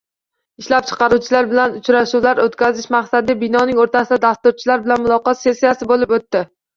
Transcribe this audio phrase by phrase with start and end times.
[0.61, 6.43] Ishlab chiqaruvchilar bilan uchrashuvlar oʻtkazish maqsadida binoning oʻrtasida dasturchilar bilan muloqot sessiyasi boʻlib oʻtdi.